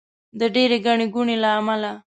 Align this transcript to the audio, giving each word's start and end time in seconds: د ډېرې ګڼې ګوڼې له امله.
د 0.39 0.41
ډېرې 0.55 0.77
ګڼې 0.85 1.05
ګوڼې 1.13 1.35
له 1.43 1.49
امله. 1.59 1.91